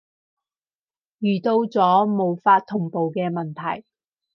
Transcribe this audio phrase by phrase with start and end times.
[1.19, 3.85] 遇到咗無法同步嘅問題